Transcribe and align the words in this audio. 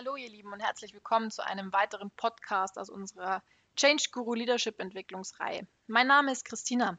Hallo 0.00 0.16
ihr 0.16 0.30
Lieben 0.30 0.50
und 0.50 0.60
herzlich 0.60 0.94
willkommen 0.94 1.30
zu 1.30 1.44
einem 1.44 1.74
weiteren 1.74 2.10
Podcast 2.12 2.78
aus 2.78 2.88
unserer 2.88 3.42
Change 3.76 4.04
Guru 4.12 4.32
Leadership 4.32 4.80
Entwicklungsreihe. 4.80 5.66
Mein 5.88 6.06
Name 6.06 6.32
ist 6.32 6.46
Christina. 6.46 6.96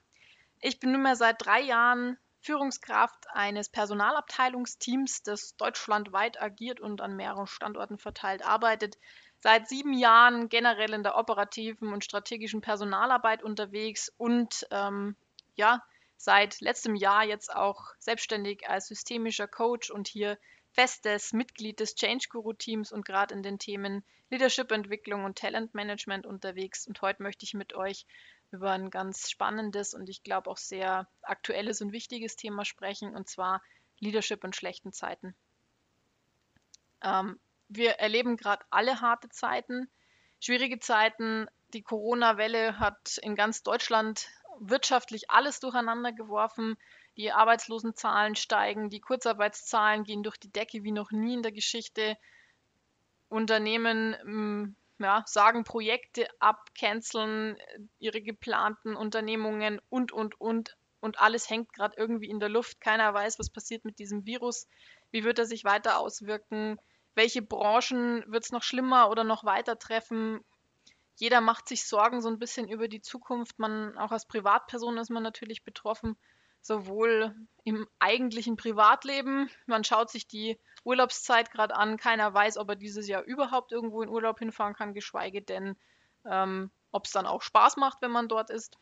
Ich 0.60 0.80
bin 0.80 0.92
nunmehr 0.92 1.16
seit 1.16 1.44
drei 1.44 1.62
Jahren 1.62 2.20
Führungskraft 2.42 3.26
eines 3.34 3.70
Personalabteilungsteams, 3.70 5.24
das 5.24 5.56
deutschlandweit 5.56 6.40
agiert 6.40 6.80
und 6.80 7.02
an 7.02 7.16
mehreren 7.16 7.48
Standorten 7.48 7.98
verteilt 7.98 8.46
arbeitet. 8.46 9.00
Seit 9.40 9.68
sieben 9.68 9.94
Jahren 9.94 10.48
generell 10.48 10.94
in 10.94 11.02
der 11.02 11.18
operativen 11.18 11.94
und 11.94 12.04
strategischen 12.04 12.62
Personalarbeit 12.62 13.42
unterwegs 13.42 14.14
und 14.18 14.68
ähm, 14.70 15.16
ja, 15.56 15.84
seit 16.18 16.62
letztem 16.62 16.94
Jahr 16.94 17.24
jetzt 17.24 17.52
auch 17.52 17.96
selbstständig 17.98 18.70
als 18.70 18.90
systemischer 18.90 19.48
Coach 19.48 19.90
und 19.90 20.08
hier 20.08 20.38
festes 20.74 21.34
Mitglied 21.34 21.80
des 21.80 21.96
Change 21.96 22.28
Guru 22.30 22.54
Teams 22.54 22.92
und 22.92 23.06
gerade 23.06 23.34
in 23.34 23.44
den 23.44 23.60
Themen 23.60 24.04
Leadership-Entwicklung 24.30 25.26
und 25.26 25.38
Talentmanagement 25.38 26.26
unterwegs. 26.26 26.88
Und 26.88 27.02
heute 27.02 27.22
möchte 27.24 27.46
ich 27.46 27.54
mit 27.54 27.74
euch 27.74 28.06
über 28.52 28.72
ein 28.72 28.90
ganz 28.90 29.30
spannendes 29.30 29.94
und 29.94 30.10
ich 30.10 30.24
glaube 30.24 30.50
auch 30.50 30.58
sehr 30.58 31.08
aktuelles 31.22 31.82
und 31.82 31.92
wichtiges 31.92 32.36
Thema 32.36 32.66
sprechen, 32.66 33.16
und 33.16 33.30
zwar 33.30 33.62
Leadership 34.00 34.44
in 34.44 34.54
schlechten 34.54 34.92
Zeiten. 34.92 35.36
Ähm, 37.02 37.40
wir 37.70 37.92
erleben 37.92 38.38
gerade 38.38 38.66
alle 38.70 39.00
harte 39.02 39.30
Zeiten, 39.30 39.90
schwierige 40.40 40.80
Zeiten. 40.80 41.48
Die 41.74 41.84
Corona-Welle 41.84 42.80
hat 42.80 43.18
in 43.22 43.36
ganz 43.36 43.64
Deutschland 43.64 44.28
wirtschaftlich 44.60 45.30
alles 45.30 45.60
durcheinander 45.60 46.12
geworfen. 46.12 46.78
Die 47.18 47.32
Arbeitslosenzahlen 47.32 48.36
steigen, 48.36 48.90
die 48.90 49.02
Kurzarbeitszahlen 49.02 50.04
gehen 50.04 50.24
durch 50.24 50.38
die 50.38 50.52
Decke 50.52 50.84
wie 50.84 50.92
noch 50.92 51.12
nie 51.12 51.34
in 51.34 51.44
der 51.44 51.52
Geschichte. 51.52 52.18
Unternehmen 53.28 54.16
mm, 54.24 54.76
ja, 55.04 55.24
sagen 55.26 55.64
Projekte 55.64 56.28
ab, 56.40 56.70
canceln 56.78 57.58
ihre 58.00 58.22
geplanten 58.22 58.96
Unternehmungen 58.96 59.82
und, 59.90 60.12
und, 60.12 60.40
und. 60.40 60.78
Und 61.02 61.20
alles 61.20 61.50
hängt 61.50 61.74
gerade 61.74 61.96
irgendwie 61.98 62.30
in 62.30 62.40
der 62.40 62.50
Luft. 62.50 62.80
Keiner 62.80 63.14
weiß, 63.14 63.40
was 63.40 63.50
passiert 63.50 63.84
mit 63.84 64.00
diesem 64.00 64.26
Virus. 64.26 64.68
Wie 65.10 65.24
wird 65.24 65.40
er 65.40 65.46
sich 65.46 65.64
weiter 65.64 65.98
auswirken? 65.98 66.80
Welche 67.16 67.42
Branchen 67.42 68.24
wird 68.28 68.46
es 68.46 68.52
noch 68.52 68.64
schlimmer 68.64 69.10
oder 69.10 69.24
noch 69.24 69.44
weiter 69.44 69.80
treffen? 69.80 70.46
Jeder 71.16 71.42
macht 71.42 71.68
sich 71.68 71.88
Sorgen 71.88 72.22
so 72.22 72.30
ein 72.30 72.40
bisschen 72.40 72.70
über 72.70 72.88
die 72.88 73.02
Zukunft. 73.02 73.60
Man, 73.60 73.98
auch 73.98 74.12
als 74.12 74.28
Privatperson 74.28 74.98
ist 74.98 75.10
man 75.10 75.24
natürlich 75.24 75.64
betroffen 75.64 76.16
sowohl 76.62 77.36
im 77.64 77.88
eigentlichen 78.00 78.56
Privatleben. 78.56 79.50
Man 79.66 79.84
schaut 79.84 80.10
sich 80.10 80.28
die 80.28 80.60
Urlaubszeit 80.84 81.52
gerade 81.52 81.76
an. 81.76 81.98
Keiner 81.98 82.34
weiß, 82.34 82.58
ob 82.58 82.70
er 82.70 82.76
dieses 82.76 83.08
Jahr 83.08 83.24
überhaupt 83.24 83.72
irgendwo 83.72 84.02
in 84.02 84.10
Urlaub 84.10 84.40
hinfahren 84.40 84.74
kann, 84.74 84.94
geschweige 84.94 85.42
denn, 85.42 85.76
ähm, 86.26 86.72
ob 86.92 87.06
es 87.06 87.12
dann 87.12 87.26
auch 87.26 87.42
Spaß 87.42 87.78
macht, 87.78 88.02
wenn 88.02 88.12
man 88.12 88.28
dort 88.28 88.50
ist. 88.50 88.78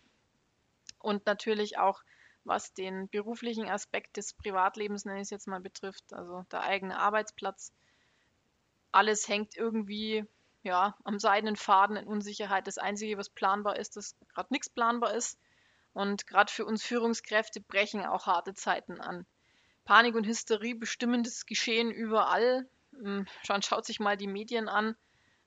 Und 1.00 1.26
natürlich 1.26 1.78
auch, 1.78 2.04
was 2.44 2.74
den 2.74 3.10
beruflichen 3.10 3.70
Aspekt 3.70 4.18
des 4.18 4.34
Privatlebens, 4.34 5.06
nenne 5.06 5.20
ich 5.20 5.24
es 5.24 5.30
jetzt 5.30 5.48
mal, 5.48 5.60
betrifft, 5.60 6.14
also 6.14 6.46
der 6.52 6.64
eigene 6.64 6.98
Arbeitsplatz. 6.98 7.74
Alles 8.92 9.28
hängt 9.28 9.56
irgendwie 9.56 10.26
ja, 10.64 10.96
am 11.04 11.20
seidenen 11.20 11.56
Faden 11.56 11.96
in 11.96 12.08
Unsicherheit. 12.08 12.68
Das 12.68 12.78
Einzige, 12.78 13.18
was 13.18 13.30
planbar 13.30 13.78
ist, 13.78 13.96
dass 13.96 14.16
gerade 14.34 14.52
nichts 14.52 14.70
planbar 14.70 15.14
ist. 15.14 15.40
Und 16.00 16.28
gerade 16.28 16.50
für 16.50 16.64
uns 16.66 16.82
Führungskräfte 16.82 17.60
brechen 17.60 18.06
auch 18.06 18.26
harte 18.26 18.54
Zeiten 18.54 19.02
an. 19.02 19.26
Panik 19.84 20.16
und 20.16 20.26
Hysterie 20.26 20.74
bestimmen 20.74 21.24
das 21.24 21.46
Geschehen 21.46 21.92
überall. 21.92 22.70
Hm, 22.94 23.28
schon 23.44 23.62
schaut 23.64 23.86
sich 23.86 24.00
mal 24.00 24.16
die 24.16 24.30
Medien 24.30 24.70
an, 24.70 24.96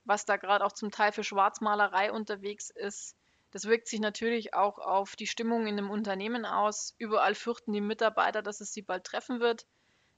was 0.05 0.27
da 0.27 0.36
gerade 0.36 0.62
auch 0.67 0.72
zum 0.72 0.91
Teil 0.91 1.11
für 1.11 1.25
Schwarzmalerei 1.25 2.12
unterwegs 2.12 2.69
ist. 2.69 3.17
Das 3.50 3.64
wirkt 3.64 3.88
sich 3.88 4.00
natürlich 4.00 4.53
auch 4.53 4.78
auf 4.78 5.16
die 5.16 5.26
Stimmung 5.26 5.66
in 5.66 5.78
einem 5.78 5.88
Unternehmen 5.88 6.44
aus. 6.44 6.94
Überall 6.99 7.34
fürchten 7.34 7.72
die 7.72 7.81
Mitarbeiter, 7.81 8.43
dass 8.43 8.60
es 8.60 8.75
sie 8.75 8.82
bald 8.82 9.05
treffen 9.05 9.41
wird. 9.41 9.65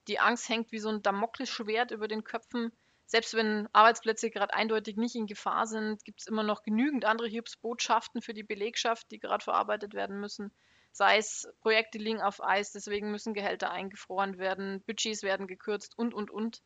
Die 0.08 0.18
Angst 0.18 0.48
hängt 0.48 0.72
wie 0.72 0.80
so 0.80 0.88
ein 0.88 1.00
Damoklesschwert 1.00 1.92
über 1.92 2.08
den 2.08 2.24
Köpfen 2.24 2.72
selbst 3.06 3.34
wenn 3.34 3.68
Arbeitsplätze 3.72 4.30
gerade 4.30 4.54
eindeutig 4.54 4.96
nicht 4.96 5.14
in 5.14 5.26
Gefahr 5.26 5.66
sind, 5.66 6.04
gibt 6.04 6.20
es 6.20 6.26
immer 6.26 6.42
noch 6.42 6.62
genügend 6.62 7.04
andere 7.04 7.28
Hilfsbotschaften 7.28 8.22
für 8.22 8.34
die 8.34 8.42
Belegschaft, 8.42 9.10
die 9.10 9.18
gerade 9.18 9.44
verarbeitet 9.44 9.94
werden 9.94 10.18
müssen. 10.18 10.52
Sei 10.92 11.18
es 11.18 11.48
Projekte 11.60 11.98
liegen 11.98 12.22
auf 12.22 12.42
Eis, 12.42 12.72
deswegen 12.72 13.10
müssen 13.10 13.34
Gehälter 13.34 13.70
eingefroren 13.70 14.38
werden, 14.38 14.82
Budgets 14.86 15.22
werden 15.22 15.46
gekürzt 15.46 15.98
und, 15.98 16.14
und, 16.14 16.30
und. 16.30 16.62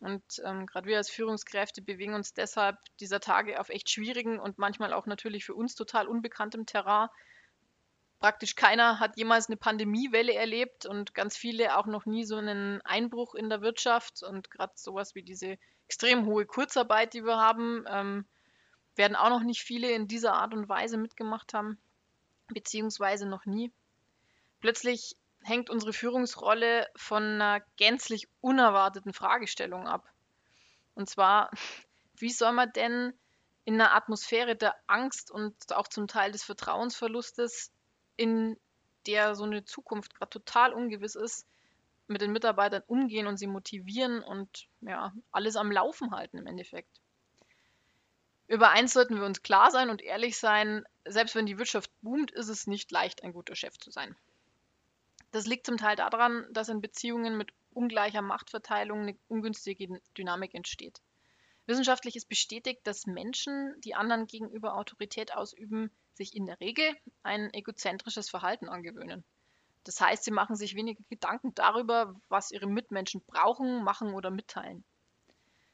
Und 0.00 0.24
ähm, 0.44 0.66
gerade 0.66 0.88
wir 0.88 0.98
als 0.98 1.08
Führungskräfte 1.08 1.80
bewegen 1.80 2.14
uns 2.14 2.34
deshalb 2.34 2.76
dieser 3.00 3.20
Tage 3.20 3.60
auf 3.60 3.68
echt 3.68 3.88
schwierigen 3.88 4.38
und 4.38 4.58
manchmal 4.58 4.92
auch 4.92 5.06
natürlich 5.06 5.44
für 5.44 5.54
uns 5.54 5.76
total 5.76 6.08
unbekanntem 6.08 6.66
Terrain, 6.66 7.08
praktisch 8.24 8.56
keiner 8.56 9.00
hat 9.00 9.18
jemals 9.18 9.48
eine 9.48 9.58
Pandemiewelle 9.58 10.32
erlebt 10.32 10.86
und 10.86 11.12
ganz 11.12 11.36
viele 11.36 11.76
auch 11.76 11.84
noch 11.84 12.06
nie 12.06 12.24
so 12.24 12.36
einen 12.36 12.80
Einbruch 12.80 13.34
in 13.34 13.50
der 13.50 13.60
Wirtschaft 13.60 14.22
und 14.22 14.50
gerade 14.50 14.72
sowas 14.76 15.14
wie 15.14 15.22
diese 15.22 15.58
extrem 15.88 16.24
hohe 16.24 16.46
Kurzarbeit, 16.46 17.12
die 17.12 17.22
wir 17.22 17.36
haben, 17.36 17.84
ähm, 17.86 18.24
werden 18.96 19.14
auch 19.14 19.28
noch 19.28 19.42
nicht 19.42 19.60
viele 19.62 19.90
in 19.90 20.08
dieser 20.08 20.32
Art 20.32 20.54
und 20.54 20.70
Weise 20.70 20.96
mitgemacht 20.96 21.52
haben, 21.52 21.76
beziehungsweise 22.48 23.26
noch 23.26 23.44
nie. 23.44 23.70
Plötzlich 24.62 25.18
hängt 25.42 25.68
unsere 25.68 25.92
Führungsrolle 25.92 26.88
von 26.96 27.22
einer 27.22 27.60
gänzlich 27.76 28.26
unerwarteten 28.40 29.12
Fragestellung 29.12 29.86
ab. 29.86 30.10
Und 30.94 31.10
zwar, 31.10 31.50
wie 32.16 32.30
soll 32.30 32.52
man 32.52 32.72
denn 32.72 33.12
in 33.66 33.74
einer 33.74 33.94
Atmosphäre 33.94 34.56
der 34.56 34.74
Angst 34.86 35.30
und 35.30 35.54
auch 35.74 35.88
zum 35.88 36.08
Teil 36.08 36.32
des 36.32 36.42
Vertrauensverlustes 36.42 37.70
in 38.16 38.56
der 39.06 39.34
so 39.34 39.44
eine 39.44 39.64
Zukunft 39.64 40.14
gerade 40.14 40.30
total 40.30 40.72
ungewiss 40.72 41.14
ist, 41.14 41.46
mit 42.06 42.20
den 42.20 42.32
Mitarbeitern 42.32 42.82
umgehen 42.86 43.26
und 43.26 43.38
sie 43.38 43.46
motivieren 43.46 44.22
und 44.22 44.68
ja, 44.80 45.12
alles 45.30 45.56
am 45.56 45.72
Laufen 45.72 46.10
halten 46.10 46.38
im 46.38 46.46
Endeffekt. 46.46 47.00
Über 48.46 48.70
eins 48.70 48.92
sollten 48.92 49.16
wir 49.16 49.24
uns 49.24 49.42
klar 49.42 49.70
sein 49.70 49.88
und 49.88 50.02
ehrlich 50.02 50.38
sein, 50.38 50.84
selbst 51.06 51.34
wenn 51.34 51.46
die 51.46 51.58
Wirtschaft 51.58 51.90
boomt, 52.02 52.30
ist 52.30 52.48
es 52.48 52.66
nicht 52.66 52.90
leicht, 52.90 53.22
ein 53.22 53.32
guter 53.32 53.56
Chef 53.56 53.78
zu 53.78 53.90
sein. 53.90 54.14
Das 55.32 55.46
liegt 55.46 55.66
zum 55.66 55.78
Teil 55.78 55.96
daran, 55.96 56.46
dass 56.52 56.68
in 56.68 56.80
Beziehungen 56.80 57.36
mit 57.36 57.52
ungleicher 57.72 58.22
Machtverteilung 58.22 59.00
eine 59.00 59.16
ungünstige 59.28 60.00
Dynamik 60.16 60.54
entsteht. 60.54 61.00
Wissenschaftlich 61.66 62.14
ist 62.16 62.28
bestätigt, 62.28 62.86
dass 62.86 63.06
Menschen, 63.06 63.74
die 63.80 63.94
anderen 63.94 64.26
gegenüber 64.26 64.76
Autorität 64.76 65.34
ausüben, 65.34 65.90
sich 66.12 66.36
in 66.36 66.44
der 66.44 66.60
Regel 66.60 66.94
ein 67.22 67.52
egozentrisches 67.54 68.28
Verhalten 68.28 68.68
angewöhnen. 68.68 69.24
Das 69.84 70.00
heißt, 70.00 70.24
sie 70.24 70.30
machen 70.30 70.56
sich 70.56 70.74
weniger 70.74 71.02
Gedanken 71.08 71.54
darüber, 71.54 72.14
was 72.28 72.50
ihre 72.50 72.66
Mitmenschen 72.66 73.22
brauchen, 73.26 73.82
machen 73.82 74.12
oder 74.12 74.30
mitteilen. 74.30 74.84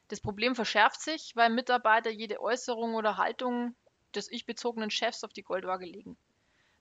Das 0.09 0.21
Problem 0.21 0.55
verschärft 0.55 1.01
sich, 1.01 1.33
weil 1.35 1.51
Mitarbeiter 1.51 2.11
jede 2.11 2.41
Äußerung 2.41 2.95
oder 2.95 3.17
Haltung 3.17 3.77
des 4.15 4.31
ich-bezogenen 4.31 4.91
Chefs 4.91 5.23
auf 5.23 5.33
die 5.33 5.45
Goldwaage 5.45 5.87
legen. 5.87 6.17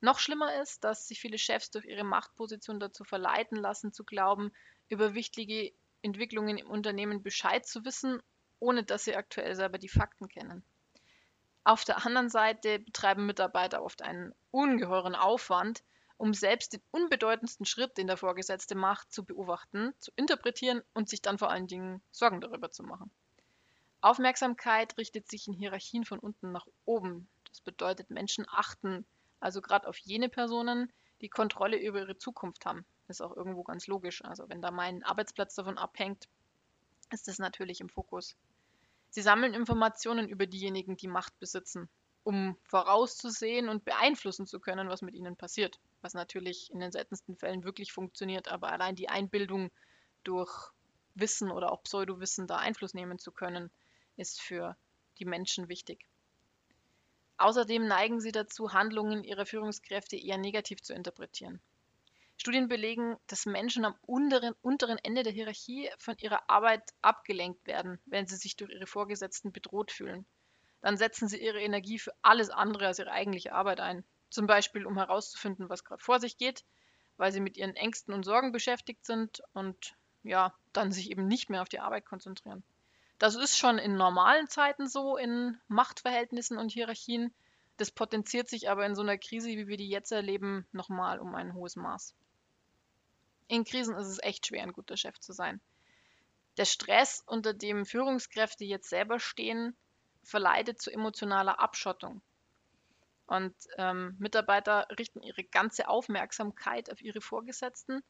Noch 0.01 0.19
schlimmer 0.19 0.61
ist, 0.61 0.83
dass 0.83 1.07
sich 1.07 1.19
viele 1.19 1.37
Chefs 1.37 1.71
durch 1.71 1.85
ihre 1.85 2.03
Machtposition 2.03 2.79
dazu 2.79 3.03
verleiten 3.03 3.57
lassen, 3.57 3.91
zu 3.91 4.03
glauben, 4.03 4.51
über 4.87 5.13
wichtige 5.13 5.71
Entwicklungen 6.01 6.57
im 6.57 6.69
Unternehmen 6.69 7.21
Bescheid 7.21 7.65
zu 7.65 7.85
wissen 7.85 8.21
ohne 8.59 8.83
dass 8.83 9.05
sie 9.05 9.15
aktuell 9.15 9.55
selber 9.55 9.77
die 9.77 9.89
Fakten 9.89 10.27
kennen. 10.27 10.63
Auf 11.63 11.83
der 11.85 12.05
anderen 12.05 12.29
Seite 12.29 12.79
betreiben 12.79 13.25
Mitarbeiter 13.25 13.83
oft 13.83 14.01
einen 14.01 14.33
ungeheuren 14.51 15.15
Aufwand, 15.15 15.83
um 16.17 16.33
selbst 16.33 16.73
den 16.73 16.81
unbedeutendsten 16.91 17.65
Schritt, 17.65 17.97
den 17.97 18.07
der 18.07 18.17
Vorgesetzte 18.17 18.75
macht, 18.75 19.11
zu 19.11 19.23
beobachten, 19.23 19.93
zu 19.99 20.11
interpretieren 20.15 20.81
und 20.93 21.09
sich 21.09 21.21
dann 21.21 21.37
vor 21.37 21.49
allen 21.49 21.67
Dingen 21.67 22.01
Sorgen 22.11 22.41
darüber 22.41 22.71
zu 22.71 22.83
machen. 22.83 23.11
Aufmerksamkeit 24.01 24.97
richtet 24.97 25.29
sich 25.29 25.47
in 25.47 25.53
Hierarchien 25.53 26.05
von 26.05 26.19
unten 26.19 26.51
nach 26.51 26.67
oben. 26.85 27.29
Das 27.49 27.61
bedeutet, 27.61 28.09
Menschen 28.09 28.45
achten 28.49 29.05
also 29.39 29.61
gerade 29.61 29.87
auf 29.87 29.97
jene 29.97 30.29
Personen, 30.29 30.91
die 31.21 31.29
Kontrolle 31.29 31.77
über 31.77 31.99
ihre 31.99 32.17
Zukunft 32.17 32.65
haben. 32.65 32.85
Ist 33.07 33.21
auch 33.21 33.35
irgendwo 33.35 33.63
ganz 33.63 33.87
logisch. 33.87 34.23
Also 34.23 34.49
wenn 34.49 34.61
da 34.61 34.71
mein 34.71 35.03
Arbeitsplatz 35.03 35.55
davon 35.55 35.77
abhängt, 35.77 36.27
ist 37.11 37.27
das 37.27 37.39
natürlich 37.39 37.81
im 37.81 37.89
Fokus. 37.89 38.35
Sie 39.09 39.21
sammeln 39.21 39.53
Informationen 39.53 40.29
über 40.29 40.45
diejenigen, 40.45 40.97
die 40.97 41.07
Macht 41.07 41.37
besitzen, 41.39 41.89
um 42.23 42.57
vorauszusehen 42.63 43.69
und 43.69 43.85
beeinflussen 43.85 44.45
zu 44.45 44.59
können, 44.59 44.89
was 44.89 45.01
mit 45.01 45.15
ihnen 45.15 45.35
passiert. 45.35 45.79
Was 46.01 46.13
natürlich 46.13 46.69
in 46.71 46.79
den 46.79 46.91
seltensten 46.91 47.35
Fällen 47.35 47.63
wirklich 47.63 47.91
funktioniert, 47.91 48.47
aber 48.47 48.71
allein 48.71 48.95
die 48.95 49.09
Einbildung 49.09 49.71
durch 50.23 50.71
Wissen 51.15 51.51
oder 51.51 51.71
auch 51.71 51.83
Pseudowissen 51.83 52.47
da 52.47 52.57
Einfluss 52.57 52.93
nehmen 52.93 53.19
zu 53.19 53.31
können, 53.31 53.71
ist 54.15 54.41
für 54.41 54.77
die 55.17 55.25
Menschen 55.25 55.69
wichtig. 55.69 56.05
Außerdem 57.37 57.87
neigen 57.87 58.19
sie 58.19 58.31
dazu, 58.31 58.73
Handlungen 58.73 59.23
ihrer 59.23 59.45
Führungskräfte 59.45 60.17
eher 60.17 60.37
negativ 60.37 60.81
zu 60.81 60.93
interpretieren. 60.93 61.61
Studien 62.39 62.69
belegen, 62.69 63.17
dass 63.27 63.45
Menschen 63.45 63.83
am 63.83 63.95
unteren, 64.01 64.55
unteren 64.61 64.97
Ende 65.03 65.23
der 65.23 65.33
Hierarchie 65.33 65.89
von 65.97 66.17
ihrer 66.19 66.49
Arbeit 66.49 66.81
abgelenkt 67.01 67.67
werden, 67.67 67.99
wenn 68.05 68.27
sie 68.27 68.37
sich 68.37 68.55
durch 68.55 68.71
ihre 68.71 68.87
Vorgesetzten 68.87 69.51
bedroht 69.51 69.91
fühlen. 69.91 70.25
Dann 70.79 70.95
setzen 70.95 71.27
sie 71.27 71.37
ihre 71.37 71.59
Energie 71.59 71.99
für 71.99 72.13
alles 72.21 72.49
andere 72.49 72.87
als 72.87 72.99
ihre 72.99 73.11
eigentliche 73.11 73.51
Arbeit 73.51 73.81
ein. 73.81 74.05
Zum 74.29 74.47
Beispiel, 74.47 74.85
um 74.85 74.95
herauszufinden, 74.95 75.69
was 75.69 75.83
gerade 75.83 76.01
vor 76.01 76.21
sich 76.21 76.37
geht, 76.37 76.63
weil 77.17 77.33
sie 77.33 77.41
mit 77.41 77.57
ihren 77.57 77.75
Ängsten 77.75 78.13
und 78.13 78.23
Sorgen 78.23 78.53
beschäftigt 78.53 79.05
sind 79.05 79.41
und 79.51 79.95
ja, 80.23 80.53
dann 80.71 80.93
sich 80.93 81.11
eben 81.11 81.27
nicht 81.27 81.49
mehr 81.49 81.61
auf 81.61 81.69
die 81.69 81.81
Arbeit 81.81 82.05
konzentrieren. 82.05 82.63
Das 83.17 83.35
ist 83.35 83.57
schon 83.57 83.79
in 83.79 83.97
normalen 83.97 84.47
Zeiten 84.47 84.87
so, 84.87 85.17
in 85.17 85.57
Machtverhältnissen 85.67 86.57
und 86.57 86.71
Hierarchien. 86.71 87.33
Das 87.75 87.91
potenziert 87.91 88.47
sich 88.47 88.69
aber 88.69 88.85
in 88.85 88.95
so 88.95 89.01
einer 89.01 89.17
Krise, 89.17 89.49
wie 89.49 89.67
wir 89.67 89.75
die 89.75 89.89
jetzt 89.89 90.13
erleben, 90.13 90.65
nochmal 90.71 91.19
um 91.19 91.35
ein 91.35 91.53
hohes 91.53 91.75
Maß. 91.75 92.15
In 93.49 93.63
Krisen 93.65 93.95
ist 93.95 94.07
es 94.07 94.21
echt 94.21 94.45
schwer, 94.45 94.61
ein 94.61 94.73
guter 94.73 94.95
Chef 94.95 95.19
zu 95.19 95.33
sein. 95.33 95.59
Der 96.57 96.65
Stress, 96.65 97.23
unter 97.25 97.53
dem 97.53 97.83
Führungskräfte 97.83 98.63
jetzt 98.63 98.89
selber 98.89 99.19
stehen, 99.19 99.75
verleitet 100.23 100.79
zu 100.79 100.91
emotionaler 100.91 101.59
Abschottung. 101.59 102.21
Und 103.25 103.55
ähm, 103.77 104.15
Mitarbeiter 104.19 104.87
richten 104.97 105.23
ihre 105.23 105.43
ganze 105.43 105.87
Aufmerksamkeit 105.87 106.91
auf 106.91 107.01
ihre 107.01 107.21
Vorgesetzten 107.21 108.03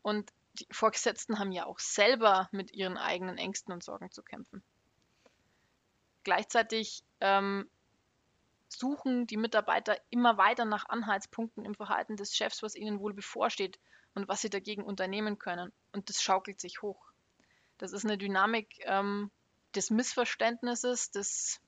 und 0.00 0.32
die 0.54 0.66
Vorgesetzten 0.70 1.38
haben 1.38 1.52
ja 1.52 1.66
auch 1.66 1.78
selber 1.78 2.48
mit 2.50 2.72
ihren 2.72 2.96
eigenen 2.96 3.36
Ängsten 3.36 3.74
und 3.74 3.82
Sorgen 3.82 4.10
zu 4.10 4.22
kämpfen. 4.22 4.62
Gleichzeitig 6.24 7.04
ähm, 7.20 7.68
suchen 8.68 9.26
die 9.26 9.36
Mitarbeiter 9.36 9.98
immer 10.08 10.38
weiter 10.38 10.64
nach 10.64 10.88
Anhaltspunkten 10.88 11.66
im 11.66 11.74
Verhalten 11.74 12.16
des 12.16 12.34
Chefs, 12.34 12.62
was 12.62 12.74
ihnen 12.76 13.00
wohl 13.00 13.12
bevorsteht 13.12 13.78
und 14.16 14.28
was 14.28 14.40
sie 14.40 14.50
dagegen 14.50 14.82
unternehmen 14.82 15.38
können. 15.38 15.72
Und 15.92 16.08
das 16.08 16.22
schaukelt 16.22 16.58
sich 16.58 16.80
hoch. 16.80 17.12
Das 17.76 17.92
ist 17.92 18.04
eine 18.04 18.16
Dynamik 18.16 18.80
ähm, 18.84 19.30
des 19.74 19.90
Missverständnisses, 19.90 21.10
des, 21.10 21.60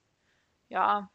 ja, 0.70 1.10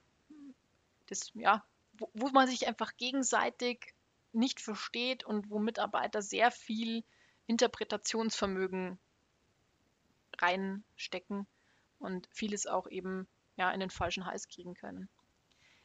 des, 1.09 1.31
ja, 1.33 1.65
wo, 1.94 2.09
wo 2.13 2.30
man 2.30 2.47
sich 2.47 2.68
einfach 2.68 2.95
gegenseitig 2.97 3.95
nicht 4.31 4.62
versteht 4.62 5.24
und 5.24 5.50
wo 5.50 5.57
Mitarbeiter 5.57 6.21
sehr 6.21 6.51
viel 6.51 7.03
Interpretationsvermögen 7.47 9.00
reinstecken 10.38 11.47
und 11.97 12.27
vieles 12.31 12.68
auch 12.68 12.88
eben 12.88 13.27
ja, 13.56 13.71
in 13.71 13.80
den 13.80 13.89
falschen 13.89 14.27
Hals 14.27 14.47
kriegen 14.47 14.75
können. 14.75 15.09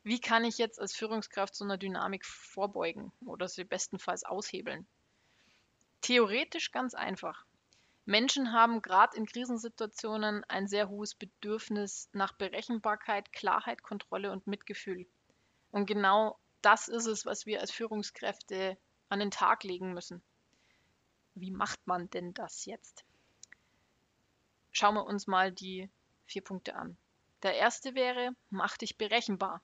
Wie 0.03 0.21
kann 0.21 0.45
ich 0.45 0.59
jetzt 0.59 0.79
als 0.79 0.95
Führungskraft 0.95 1.55
so 1.55 1.65
einer 1.65 1.79
Dynamik 1.79 2.27
vorbeugen 2.27 3.12
oder 3.25 3.49
sie 3.49 3.65
bestenfalls 3.65 4.25
aushebeln? 4.25 4.87
Theoretisch 6.00 6.71
ganz 6.73 6.95
einfach. 6.95 7.45
Menschen 8.06 8.53
haben 8.53 8.81
gerade 8.81 9.17
in 9.17 9.27
Krisensituationen 9.27 10.43
ein 10.45 10.67
sehr 10.67 10.89
hohes 10.89 11.15
Bedürfnis 11.15 12.09
nach 12.12 12.33
Berechenbarkeit, 12.33 13.33
Klarheit, 13.33 13.83
Kontrolle 13.83 14.33
und 14.33 14.47
Mitgefühl. 14.47 15.06
Und 15.71 15.87
genau 15.87 16.39
das 16.62 16.89
ist 16.89 17.06
es, 17.06 17.27
was 17.27 17.45
wir 17.45 17.61
als 17.61 17.71
Führungskräfte 17.71 18.79
an 19.11 19.19
den 19.19 19.31
Tag 19.31 19.62
legen 19.65 19.93
müssen. 19.93 20.23
Wie 21.35 21.50
macht 21.50 21.87
man 21.87 22.09
denn 22.11 22.33
das 22.35 22.65
jetzt? 22.65 23.05
Schauen 24.73 24.95
wir 24.95 25.05
uns 25.05 25.27
mal 25.27 25.53
die 25.53 25.91
vier 26.25 26.43
Punkte 26.43 26.77
an. 26.77 26.97
Der 27.43 27.55
erste 27.55 27.95
wäre, 27.95 28.31
mach 28.50 28.77
dich 28.77 28.97
berechenbar. 28.97 29.62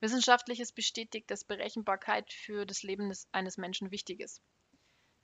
Wissenschaftlich 0.00 0.60
ist 0.60 0.72
bestätigt, 0.72 1.30
dass 1.30 1.44
Berechenbarkeit 1.44 2.32
für 2.32 2.66
das 2.66 2.82
Leben 2.82 3.08
des, 3.08 3.28
eines 3.32 3.56
Menschen 3.56 3.90
wichtig 3.90 4.20
ist. 4.20 4.42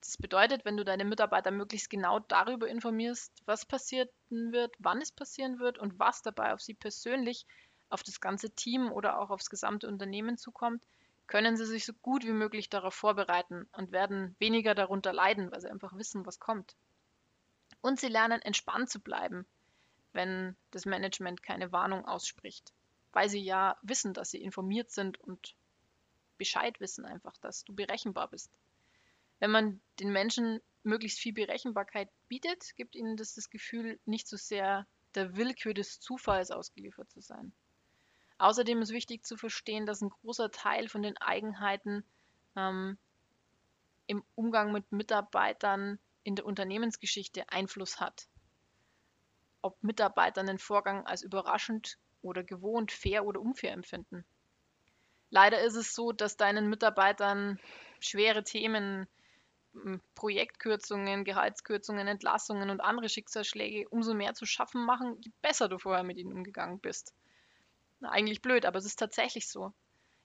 Das 0.00 0.16
bedeutet, 0.16 0.64
wenn 0.64 0.76
du 0.76 0.84
deine 0.84 1.04
Mitarbeiter 1.04 1.50
möglichst 1.50 1.90
genau 1.90 2.20
darüber 2.20 2.68
informierst, 2.68 3.32
was 3.44 3.66
passieren 3.66 4.08
wird, 4.30 4.74
wann 4.78 5.02
es 5.02 5.12
passieren 5.12 5.58
wird 5.58 5.78
und 5.78 5.98
was 5.98 6.22
dabei 6.22 6.54
auf 6.54 6.62
sie 6.62 6.74
persönlich, 6.74 7.46
auf 7.90 8.02
das 8.02 8.20
ganze 8.20 8.50
Team 8.50 8.90
oder 8.92 9.18
auch 9.18 9.30
aufs 9.30 9.50
gesamte 9.50 9.88
Unternehmen 9.88 10.38
zukommt, 10.38 10.82
können 11.26 11.56
sie 11.56 11.66
sich 11.66 11.84
so 11.84 11.92
gut 11.92 12.24
wie 12.24 12.32
möglich 12.32 12.70
darauf 12.70 12.94
vorbereiten 12.94 13.68
und 13.72 13.92
werden 13.92 14.34
weniger 14.38 14.74
darunter 14.74 15.12
leiden, 15.12 15.52
weil 15.52 15.60
sie 15.60 15.70
einfach 15.70 15.96
wissen, 15.96 16.26
was 16.26 16.40
kommt. 16.40 16.74
Und 17.82 18.00
sie 18.00 18.08
lernen 18.08 18.42
entspannt 18.42 18.90
zu 18.90 19.00
bleiben, 19.00 19.46
wenn 20.12 20.56
das 20.70 20.86
Management 20.86 21.42
keine 21.42 21.72
Warnung 21.72 22.04
ausspricht, 22.04 22.72
weil 23.12 23.28
sie 23.28 23.40
ja 23.40 23.76
wissen, 23.82 24.14
dass 24.14 24.30
sie 24.30 24.42
informiert 24.42 24.90
sind 24.90 25.20
und 25.20 25.54
Bescheid 26.36 26.80
wissen 26.80 27.04
einfach, 27.04 27.36
dass 27.38 27.64
du 27.64 27.74
berechenbar 27.74 28.28
bist. 28.28 28.50
Wenn 29.40 29.50
man 29.50 29.80
den 29.98 30.12
Menschen 30.12 30.60
möglichst 30.82 31.18
viel 31.18 31.32
Berechenbarkeit 31.32 32.08
bietet, 32.28 32.76
gibt 32.76 32.94
ihnen 32.94 33.16
das 33.16 33.34
das 33.34 33.50
Gefühl, 33.50 33.98
nicht 34.04 34.28
so 34.28 34.36
sehr 34.36 34.86
der 35.14 35.36
Willkür 35.36 35.74
des 35.74 35.98
Zufalls 35.98 36.50
ausgeliefert 36.50 37.10
zu 37.10 37.20
sein. 37.20 37.52
Außerdem 38.38 38.80
ist 38.80 38.92
wichtig 38.92 39.24
zu 39.26 39.36
verstehen, 39.36 39.86
dass 39.86 40.00
ein 40.00 40.10
großer 40.10 40.50
Teil 40.50 40.88
von 40.88 41.02
den 41.02 41.16
Eigenheiten 41.18 42.04
ähm, 42.56 42.96
im 44.06 44.24
Umgang 44.34 44.72
mit 44.72 44.90
Mitarbeitern 44.92 45.98
in 46.22 46.36
der 46.36 46.46
Unternehmensgeschichte 46.46 47.48
Einfluss 47.50 48.00
hat. 48.00 48.28
Ob 49.62 49.82
Mitarbeiter 49.82 50.40
einen 50.40 50.58
Vorgang 50.58 51.06
als 51.06 51.22
überraschend 51.22 51.98
oder 52.22 52.42
gewohnt, 52.42 52.92
fair 52.92 53.24
oder 53.24 53.40
unfair 53.40 53.72
empfinden. 53.72 54.24
Leider 55.30 55.60
ist 55.60 55.76
es 55.76 55.94
so, 55.94 56.12
dass 56.12 56.36
deinen 56.36 56.68
Mitarbeitern 56.68 57.60
schwere 58.00 58.42
Themen 58.42 59.06
Projektkürzungen, 60.14 61.24
Gehaltskürzungen, 61.24 62.08
Entlassungen 62.08 62.70
und 62.70 62.80
andere 62.80 63.08
Schicksalsschläge 63.08 63.88
umso 63.88 64.14
mehr 64.14 64.34
zu 64.34 64.46
schaffen 64.46 64.84
machen, 64.84 65.16
je 65.20 65.30
besser 65.42 65.68
du 65.68 65.78
vorher 65.78 66.02
mit 66.02 66.18
ihnen 66.18 66.32
umgegangen 66.32 66.80
bist. 66.80 67.14
Na, 68.00 68.10
eigentlich 68.10 68.42
blöd, 68.42 68.66
aber 68.66 68.78
es 68.78 68.84
ist 68.84 68.98
tatsächlich 68.98 69.48
so. 69.48 69.72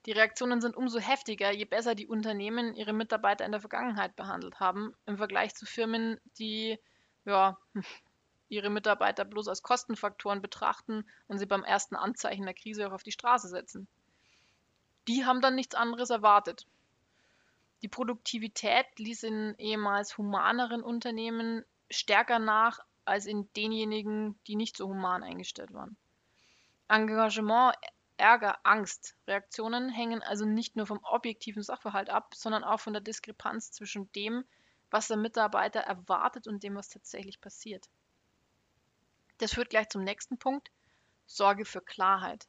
Die 0.05 0.11
Reaktionen 0.11 0.61
sind 0.61 0.75
umso 0.75 0.99
heftiger, 0.99 1.51
je 1.51 1.65
besser 1.65 1.95
die 1.95 2.07
Unternehmen 2.07 2.75
ihre 2.75 2.93
Mitarbeiter 2.93 3.45
in 3.45 3.51
der 3.51 3.61
Vergangenheit 3.61 4.15
behandelt 4.15 4.59
haben, 4.59 4.93
im 5.05 5.17
Vergleich 5.17 5.55
zu 5.55 5.65
Firmen, 5.65 6.19
die 6.37 6.79
ja, 7.25 7.57
ihre 8.49 8.69
Mitarbeiter 8.69 9.25
bloß 9.25 9.47
als 9.47 9.63
Kostenfaktoren 9.63 10.41
betrachten 10.41 11.05
und 11.27 11.39
sie 11.39 11.47
beim 11.47 11.63
ersten 11.63 11.95
Anzeichen 11.95 12.45
der 12.45 12.53
Krise 12.53 12.87
auch 12.87 12.93
auf 12.93 13.03
die 13.03 13.11
Straße 13.11 13.47
setzen. 13.47 13.87
Die 15.07 15.25
haben 15.25 15.41
dann 15.41 15.55
nichts 15.55 15.75
anderes 15.75 16.09
erwartet. 16.09 16.67
Die 17.81 17.87
Produktivität 17.87 18.87
ließ 18.97 19.23
in 19.23 19.55
ehemals 19.57 20.17
humaneren 20.17 20.81
Unternehmen 20.81 21.63
stärker 21.89 22.39
nach 22.39 22.79
als 23.05 23.25
in 23.25 23.51
denjenigen, 23.53 24.39
die 24.47 24.55
nicht 24.55 24.77
so 24.77 24.87
human 24.87 25.23
eingestellt 25.23 25.73
waren. 25.73 25.97
Engagement, 26.87 27.75
Ärger, 28.17 28.57
Angst, 28.63 29.15
Reaktionen 29.27 29.89
hängen 29.89 30.23
also 30.23 30.45
nicht 30.45 30.75
nur 30.75 30.87
vom 30.87 30.99
objektiven 31.03 31.63
Sachverhalt 31.63 32.09
ab, 32.09 32.33
sondern 32.33 32.63
auch 32.63 32.79
von 32.79 32.93
der 32.93 33.01
Diskrepanz 33.01 33.71
zwischen 33.71 34.11
dem, 34.13 34.45
was 34.89 35.07
der 35.07 35.17
Mitarbeiter 35.17 35.81
erwartet 35.81 36.47
und 36.47 36.63
dem, 36.63 36.75
was 36.75 36.89
tatsächlich 36.89 37.41
passiert. 37.41 37.89
Das 39.39 39.53
führt 39.53 39.69
gleich 39.69 39.89
zum 39.89 40.03
nächsten 40.03 40.37
Punkt, 40.37 40.71
Sorge 41.25 41.65
für 41.65 41.81
Klarheit. 41.81 42.47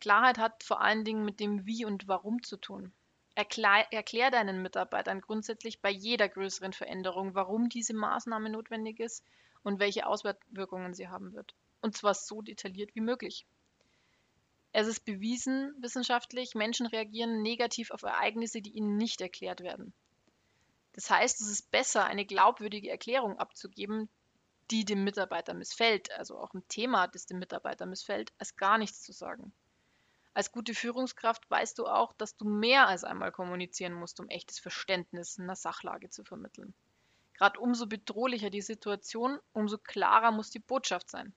Klarheit 0.00 0.38
hat 0.38 0.62
vor 0.64 0.80
allen 0.80 1.04
Dingen 1.04 1.24
mit 1.24 1.40
dem 1.40 1.66
Wie 1.66 1.84
und 1.84 2.08
Warum 2.08 2.42
zu 2.42 2.56
tun. 2.56 2.92
Erklär, 3.36 3.86
erklär 3.92 4.30
deinen 4.30 4.62
Mitarbeitern 4.62 5.20
grundsätzlich 5.20 5.82
bei 5.82 5.90
jeder 5.90 6.26
größeren 6.26 6.72
Veränderung, 6.72 7.34
warum 7.34 7.68
diese 7.68 7.92
Maßnahme 7.92 8.48
notwendig 8.48 8.98
ist 8.98 9.22
und 9.62 9.78
welche 9.78 10.06
Auswirkungen 10.06 10.94
sie 10.94 11.08
haben 11.08 11.34
wird. 11.34 11.54
Und 11.82 11.94
zwar 11.94 12.14
so 12.14 12.40
detailliert 12.40 12.94
wie 12.94 13.02
möglich. 13.02 13.46
Es 14.72 14.86
ist 14.86 15.04
bewiesen 15.04 15.74
wissenschaftlich, 15.80 16.54
Menschen 16.54 16.86
reagieren 16.86 17.42
negativ 17.42 17.90
auf 17.90 18.04
Ereignisse, 18.04 18.62
die 18.62 18.70
ihnen 18.70 18.96
nicht 18.96 19.20
erklärt 19.20 19.60
werden. 19.60 19.92
Das 20.94 21.10
heißt, 21.10 21.42
es 21.42 21.48
ist 21.50 21.70
besser, 21.70 22.06
eine 22.06 22.24
glaubwürdige 22.24 22.88
Erklärung 22.88 23.38
abzugeben, 23.38 24.08
die 24.70 24.86
dem 24.86 25.04
Mitarbeiter 25.04 25.52
missfällt, 25.52 26.10
also 26.12 26.38
auch 26.38 26.54
ein 26.54 26.66
Thema, 26.68 27.06
das 27.06 27.26
dem 27.26 27.38
Mitarbeiter 27.38 27.84
missfällt, 27.84 28.32
als 28.38 28.56
gar 28.56 28.78
nichts 28.78 29.02
zu 29.02 29.12
sagen. 29.12 29.52
Als 30.36 30.52
gute 30.52 30.74
Führungskraft 30.74 31.50
weißt 31.50 31.78
du 31.78 31.86
auch, 31.86 32.12
dass 32.12 32.36
du 32.36 32.44
mehr 32.44 32.88
als 32.88 33.04
einmal 33.04 33.32
kommunizieren 33.32 33.94
musst, 33.94 34.20
um 34.20 34.28
echtes 34.28 34.58
Verständnis 34.58 35.38
einer 35.38 35.56
Sachlage 35.56 36.10
zu 36.10 36.24
vermitteln. 36.24 36.74
Gerade 37.32 37.58
umso 37.58 37.86
bedrohlicher 37.86 38.50
die 38.50 38.60
Situation, 38.60 39.38
umso 39.54 39.78
klarer 39.78 40.32
muss 40.32 40.50
die 40.50 40.58
Botschaft 40.58 41.08
sein. 41.08 41.34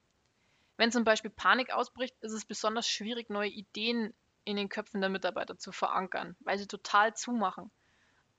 Wenn 0.76 0.92
zum 0.92 1.06
Beispiel 1.06 1.32
Panik 1.32 1.72
ausbricht, 1.72 2.14
ist 2.20 2.34
es 2.34 2.44
besonders 2.44 2.90
schwierig, 2.90 3.30
neue 3.30 3.48
Ideen 3.48 4.14
in 4.44 4.58
den 4.58 4.68
Köpfen 4.68 5.00
der 5.00 5.10
Mitarbeiter 5.10 5.58
zu 5.58 5.72
verankern, 5.72 6.36
weil 6.42 6.58
sie 6.58 6.68
total 6.68 7.16
zumachen. 7.16 7.72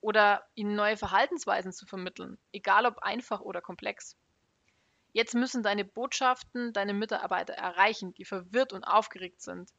Oder 0.02 0.46
ihnen 0.56 0.74
neue 0.74 0.98
Verhaltensweisen 0.98 1.72
zu 1.72 1.86
vermitteln, 1.86 2.36
egal 2.52 2.84
ob 2.84 2.98
einfach 2.98 3.40
oder 3.40 3.62
komplex. 3.62 4.14
Jetzt 5.14 5.34
müssen 5.34 5.62
deine 5.62 5.86
Botschaften 5.86 6.74
deine 6.74 6.92
Mitarbeiter 6.92 7.54
erreichen, 7.54 8.12
die 8.12 8.26
verwirrt 8.26 8.74
und 8.74 8.84
aufgeregt 8.84 9.40
sind 9.40 9.72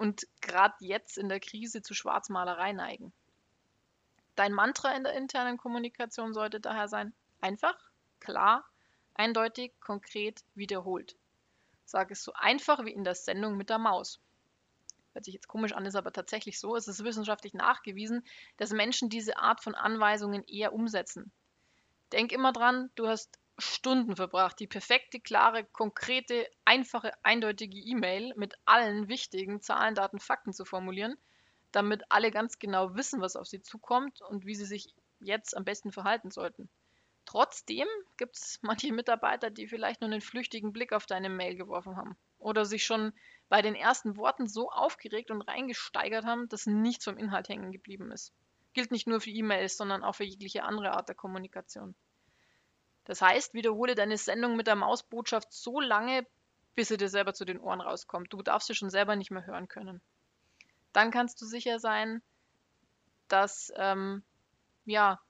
und 0.00 0.26
gerade 0.40 0.74
jetzt 0.80 1.18
in 1.18 1.28
der 1.28 1.40
Krise 1.40 1.82
zu 1.82 1.92
Schwarzmalerei 1.92 2.72
neigen. 2.72 3.12
Dein 4.34 4.54
Mantra 4.54 4.92
in 4.96 5.04
der 5.04 5.12
internen 5.12 5.58
Kommunikation 5.58 6.32
sollte 6.32 6.58
daher 6.58 6.88
sein, 6.88 7.12
einfach, 7.42 7.76
klar, 8.18 8.64
eindeutig, 9.12 9.78
konkret, 9.78 10.42
wiederholt. 10.54 11.16
Sag 11.84 12.10
es 12.10 12.24
so 12.24 12.32
einfach 12.32 12.82
wie 12.86 12.92
in 12.92 13.04
der 13.04 13.14
Sendung 13.14 13.58
mit 13.58 13.68
der 13.68 13.76
Maus. 13.76 14.20
Hört 15.12 15.26
sich 15.26 15.34
jetzt 15.34 15.48
komisch 15.48 15.72
an, 15.72 15.84
ist 15.84 15.96
aber 15.96 16.14
tatsächlich 16.14 16.58
so. 16.58 16.76
Es 16.76 16.88
ist 16.88 17.04
wissenschaftlich 17.04 17.52
nachgewiesen, 17.52 18.24
dass 18.56 18.70
Menschen 18.70 19.10
diese 19.10 19.36
Art 19.36 19.60
von 19.60 19.74
Anweisungen 19.74 20.44
eher 20.44 20.72
umsetzen. 20.72 21.30
Denk 22.12 22.32
immer 22.32 22.54
dran, 22.54 22.88
du 22.94 23.06
hast 23.06 23.38
Stunden 23.60 24.16
verbracht, 24.16 24.58
die 24.60 24.66
perfekte, 24.66 25.20
klare, 25.20 25.64
konkrete, 25.64 26.48
einfache, 26.64 27.12
eindeutige 27.24 27.76
E-Mail 27.76 28.32
mit 28.36 28.54
allen 28.64 29.08
wichtigen 29.08 29.60
Zahlen, 29.60 29.94
Daten, 29.94 30.18
Fakten 30.18 30.52
zu 30.52 30.64
formulieren, 30.64 31.16
damit 31.72 32.02
alle 32.08 32.30
ganz 32.30 32.58
genau 32.58 32.94
wissen, 32.94 33.20
was 33.20 33.36
auf 33.36 33.46
sie 33.46 33.62
zukommt 33.62 34.20
und 34.22 34.46
wie 34.46 34.54
sie 34.54 34.64
sich 34.64 34.94
jetzt 35.20 35.56
am 35.56 35.64
besten 35.64 35.92
verhalten 35.92 36.30
sollten. 36.30 36.68
Trotzdem 37.24 37.86
gibt 38.16 38.36
es 38.36 38.58
manche 38.62 38.92
Mitarbeiter, 38.92 39.50
die 39.50 39.68
vielleicht 39.68 40.00
nur 40.00 40.10
einen 40.10 40.20
flüchtigen 40.20 40.72
Blick 40.72 40.92
auf 40.92 41.06
deine 41.06 41.28
Mail 41.28 41.54
geworfen 41.54 41.96
haben 41.96 42.16
oder 42.38 42.64
sich 42.64 42.84
schon 42.84 43.12
bei 43.48 43.62
den 43.62 43.74
ersten 43.74 44.16
Worten 44.16 44.48
so 44.48 44.70
aufgeregt 44.70 45.30
und 45.30 45.42
reingesteigert 45.42 46.24
haben, 46.24 46.48
dass 46.48 46.66
nichts 46.66 47.04
vom 47.04 47.18
Inhalt 47.18 47.48
hängen 47.48 47.72
geblieben 47.72 48.10
ist. 48.10 48.32
Gilt 48.72 48.90
nicht 48.90 49.06
nur 49.06 49.20
für 49.20 49.30
E-Mails, 49.30 49.76
sondern 49.76 50.02
auch 50.02 50.14
für 50.14 50.24
jegliche 50.24 50.64
andere 50.64 50.92
Art 50.92 51.08
der 51.08 51.16
Kommunikation. 51.16 51.94
Das 53.10 53.22
heißt, 53.22 53.54
wiederhole 53.54 53.96
deine 53.96 54.16
Sendung 54.16 54.54
mit 54.54 54.68
der 54.68 54.76
Mausbotschaft 54.76 55.52
so 55.52 55.80
lange, 55.80 56.24
bis 56.76 56.86
sie 56.86 56.96
dir 56.96 57.08
selber 57.08 57.34
zu 57.34 57.44
den 57.44 57.58
Ohren 57.58 57.80
rauskommt. 57.80 58.32
Du 58.32 58.40
darfst 58.40 58.68
sie 58.68 58.76
schon 58.76 58.88
selber 58.88 59.16
nicht 59.16 59.32
mehr 59.32 59.44
hören 59.44 59.66
können. 59.66 60.00
Dann 60.92 61.10
kannst 61.10 61.42
du 61.42 61.44
sicher 61.44 61.80
sein, 61.80 62.22
dass, 63.26 63.72
ähm, 63.74 64.22
ja, 64.84 65.20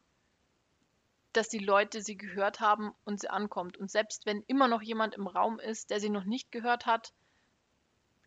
dass 1.32 1.48
die 1.48 1.58
Leute 1.58 2.02
sie 2.02 2.18
gehört 2.18 2.60
haben 2.60 2.92
und 3.04 3.18
sie 3.18 3.30
ankommt. 3.30 3.78
Und 3.78 3.90
selbst 3.90 4.26
wenn 4.26 4.42
immer 4.42 4.68
noch 4.68 4.82
jemand 4.82 5.14
im 5.14 5.26
Raum 5.26 5.58
ist, 5.58 5.88
der 5.88 6.00
sie 6.00 6.10
noch 6.10 6.24
nicht 6.24 6.52
gehört 6.52 6.84
hat, 6.84 7.14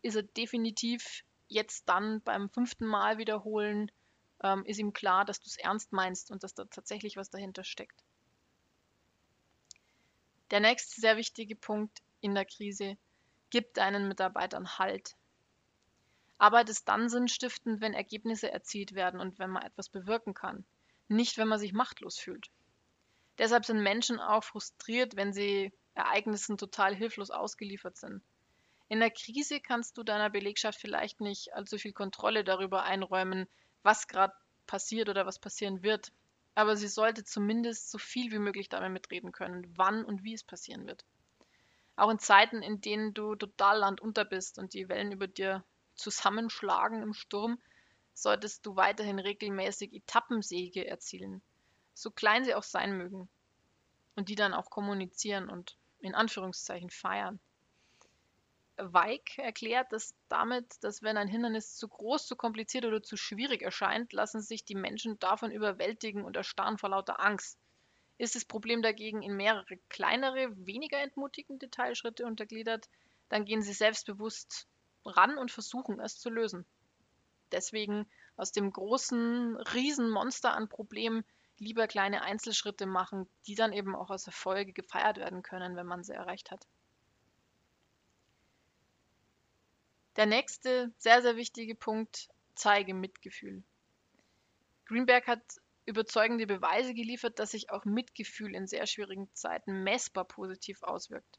ist 0.02 0.16
er 0.16 0.24
definitiv 0.24 1.22
jetzt 1.46 1.88
dann 1.88 2.22
beim 2.22 2.50
fünften 2.50 2.86
Mal 2.86 3.18
wiederholen, 3.18 3.92
ähm, 4.42 4.64
ist 4.66 4.80
ihm 4.80 4.92
klar, 4.92 5.24
dass 5.24 5.38
du 5.38 5.46
es 5.46 5.58
ernst 5.58 5.92
meinst 5.92 6.32
und 6.32 6.42
dass 6.42 6.54
da 6.54 6.64
tatsächlich 6.64 7.16
was 7.16 7.30
dahinter 7.30 7.62
steckt. 7.62 8.02
Der 10.54 10.60
nächste 10.60 11.00
sehr 11.00 11.16
wichtige 11.16 11.56
Punkt 11.56 12.00
in 12.20 12.36
der 12.36 12.44
Krise, 12.44 12.96
gib 13.50 13.74
deinen 13.74 14.06
Mitarbeitern 14.06 14.78
Halt. 14.78 15.16
Arbeit 16.38 16.68
ist 16.68 16.86
dann 16.88 17.08
sinnstiftend, 17.08 17.80
wenn 17.80 17.92
Ergebnisse 17.92 18.52
erzielt 18.52 18.94
werden 18.94 19.18
und 19.18 19.40
wenn 19.40 19.50
man 19.50 19.64
etwas 19.64 19.88
bewirken 19.88 20.32
kann, 20.32 20.64
nicht 21.08 21.38
wenn 21.38 21.48
man 21.48 21.58
sich 21.58 21.72
machtlos 21.72 22.20
fühlt. 22.20 22.52
Deshalb 23.38 23.64
sind 23.64 23.82
Menschen 23.82 24.20
auch 24.20 24.44
frustriert, 24.44 25.16
wenn 25.16 25.32
sie 25.32 25.72
Ereignissen 25.94 26.56
total 26.56 26.94
hilflos 26.94 27.32
ausgeliefert 27.32 27.96
sind. 27.96 28.22
In 28.86 29.00
der 29.00 29.10
Krise 29.10 29.58
kannst 29.58 29.98
du 29.98 30.04
deiner 30.04 30.30
Belegschaft 30.30 30.78
vielleicht 30.78 31.20
nicht 31.20 31.52
allzu 31.52 31.78
viel 31.78 31.92
Kontrolle 31.92 32.44
darüber 32.44 32.84
einräumen, 32.84 33.48
was 33.82 34.06
gerade 34.06 34.34
passiert 34.68 35.08
oder 35.08 35.26
was 35.26 35.40
passieren 35.40 35.82
wird 35.82 36.12
aber 36.54 36.76
sie 36.76 36.88
sollte 36.88 37.24
zumindest 37.24 37.90
so 37.90 37.98
viel 37.98 38.30
wie 38.30 38.38
möglich 38.38 38.68
damit 38.68 38.92
mitreden 38.92 39.32
können, 39.32 39.72
wann 39.76 40.04
und 40.04 40.22
wie 40.22 40.34
es 40.34 40.44
passieren 40.44 40.86
wird. 40.86 41.04
Auch 41.96 42.10
in 42.10 42.18
Zeiten, 42.18 42.62
in 42.62 42.80
denen 42.80 43.14
du 43.14 43.34
total 43.36 43.78
landunter 43.78 44.24
bist 44.24 44.58
und 44.58 44.74
die 44.74 44.88
Wellen 44.88 45.12
über 45.12 45.26
dir 45.26 45.64
zusammenschlagen 45.94 47.02
im 47.02 47.14
Sturm, 47.14 47.58
solltest 48.14 48.64
du 48.66 48.76
weiterhin 48.76 49.18
regelmäßig 49.18 49.92
Etappensäge 49.92 50.86
erzielen, 50.86 51.42
so 51.94 52.10
klein 52.10 52.44
sie 52.44 52.54
auch 52.54 52.62
sein 52.62 52.96
mögen, 52.96 53.28
und 54.16 54.28
die 54.28 54.36
dann 54.36 54.54
auch 54.54 54.70
kommunizieren 54.70 55.48
und 55.48 55.76
in 56.00 56.14
Anführungszeichen 56.14 56.90
feiern. 56.90 57.40
Weig 58.76 59.38
erklärt 59.38 59.92
das 59.92 60.14
damit, 60.28 60.82
dass 60.82 61.02
wenn 61.02 61.16
ein 61.16 61.28
Hindernis 61.28 61.76
zu 61.76 61.86
groß, 61.86 62.26
zu 62.26 62.34
kompliziert 62.34 62.84
oder 62.84 63.02
zu 63.02 63.16
schwierig 63.16 63.62
erscheint, 63.62 64.12
lassen 64.12 64.42
sich 64.42 64.64
die 64.64 64.74
Menschen 64.74 65.18
davon 65.20 65.52
überwältigen 65.52 66.24
und 66.24 66.36
erstarren 66.36 66.78
vor 66.78 66.90
lauter 66.90 67.20
Angst. 67.20 67.58
Ist 68.18 68.34
das 68.34 68.44
Problem 68.44 68.82
dagegen 68.82 69.22
in 69.22 69.36
mehrere 69.36 69.76
kleinere, 69.88 70.48
weniger 70.66 70.98
entmutigende 70.98 71.70
Teilschritte 71.70 72.26
untergliedert, 72.26 72.88
dann 73.28 73.44
gehen 73.44 73.62
sie 73.62 73.72
selbstbewusst 73.72 74.66
ran 75.04 75.38
und 75.38 75.50
versuchen 75.50 76.00
es 76.00 76.18
zu 76.18 76.30
lösen. 76.30 76.66
Deswegen 77.52 78.06
aus 78.36 78.50
dem 78.52 78.72
großen 78.72 79.56
Riesenmonster 79.56 80.52
an 80.54 80.68
Problemen 80.68 81.24
lieber 81.58 81.86
kleine 81.86 82.22
Einzelschritte 82.22 82.86
machen, 82.86 83.28
die 83.46 83.54
dann 83.54 83.72
eben 83.72 83.94
auch 83.94 84.10
als 84.10 84.26
Erfolge 84.26 84.72
gefeiert 84.72 85.18
werden 85.18 85.42
können, 85.42 85.76
wenn 85.76 85.86
man 85.86 86.02
sie 86.02 86.12
erreicht 86.12 86.50
hat. 86.50 86.66
Der 90.16 90.26
nächste 90.26 90.92
sehr, 90.98 91.22
sehr 91.22 91.36
wichtige 91.36 91.74
Punkt, 91.74 92.28
zeige 92.54 92.94
Mitgefühl. 92.94 93.64
Greenberg 94.86 95.26
hat 95.26 95.42
überzeugende 95.86 96.46
Beweise 96.46 96.94
geliefert, 96.94 97.38
dass 97.38 97.50
sich 97.50 97.70
auch 97.70 97.84
Mitgefühl 97.84 98.54
in 98.54 98.66
sehr 98.66 98.86
schwierigen 98.86 99.28
Zeiten 99.34 99.82
messbar 99.82 100.24
positiv 100.24 100.82
auswirkt. 100.82 101.38